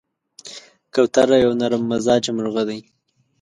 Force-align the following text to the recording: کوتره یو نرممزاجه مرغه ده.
کوتره 0.93 1.37
یو 1.45 1.51
نرممزاجه 1.59 2.31
مرغه 2.37 2.63
ده. 2.67 2.77